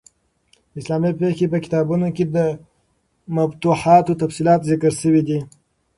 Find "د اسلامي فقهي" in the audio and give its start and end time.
0.71-1.47